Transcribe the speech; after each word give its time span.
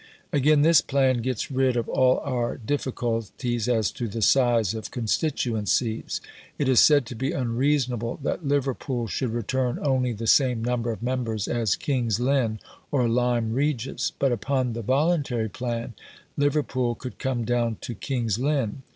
Again, 0.33 0.63
this 0.63 0.81
plan 0.81 1.17
gets 1.21 1.51
rid 1.51 1.77
of 1.77 1.87
all 1.87 2.21
our 2.21 2.57
difficulties 2.57 3.69
as 3.69 3.91
to 3.91 4.07
the 4.07 4.23
size 4.23 4.73
of 4.73 4.89
constituencies. 4.89 6.21
It 6.57 6.67
is 6.67 6.79
said 6.79 7.05
to 7.05 7.15
be 7.15 7.33
unreasonable 7.33 8.17
that 8.23 8.43
Liverpool 8.47 9.05
should 9.05 9.29
return 9.29 9.77
only 9.83 10.11
the 10.11 10.25
same 10.25 10.63
number 10.65 10.91
of 10.91 11.03
members 11.03 11.47
as 11.47 11.75
King's 11.75 12.19
Lynn 12.19 12.59
or 12.89 13.07
Lyme 13.07 13.53
Regis; 13.53 14.11
but 14.17 14.31
upon 14.31 14.73
the 14.73 14.81
voluntary 14.81 15.49
plan, 15.49 15.93
Liverpool 16.35 16.95
could 16.95 17.19
come 17.19 17.43
down 17.45 17.77
to 17.81 17.93
King's 17.93 18.39
Lynn. 18.39 18.81